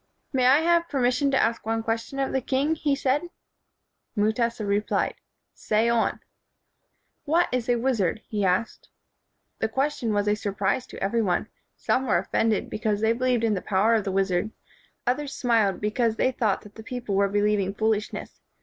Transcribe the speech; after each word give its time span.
"May 0.33 0.47
I 0.47 0.61
have 0.61 0.89
permission 0.89 1.29
to 1.29 1.39
ask 1.39 1.63
one 1.63 1.83
ques 1.83 2.05
tion 2.05 2.17
of 2.17 2.31
the 2.33 2.41
king?" 2.41 2.73
he 2.73 2.95
said. 2.95 3.29
Mutesa 4.17 4.65
replied, 4.65 5.13
"Say 5.53 5.89
on." 5.89 6.21
"What 7.25 7.47
is 7.51 7.69
a 7.69 7.75
wizard?" 7.75 8.23
he 8.27 8.43
asked. 8.43 8.89
The 9.59 9.69
question 9.69 10.11
was 10.11 10.27
a 10.27 10.33
surprise 10.33 10.87
to 10.87 11.03
every 11.03 11.21
one. 11.21 11.49
Some 11.75 12.07
were 12.07 12.17
offended, 12.17 12.67
because 12.67 12.99
they 13.01 13.13
believed 13.13 13.43
in 13.43 13.53
the 13.53 13.61
power 13.61 13.93
of 13.93 14.03
the 14.03 14.11
wizard; 14.11 14.49
others 15.05 15.35
smiled, 15.35 15.79
be 15.79 15.91
cause 15.91 16.15
they 16.15 16.31
thought 16.31 16.61
that 16.61 16.73
the 16.73 16.81
people 16.83 17.13
were 17.13 17.29
be 17.29 17.41
lieving 17.43 17.71
foolishness. 17.77 18.41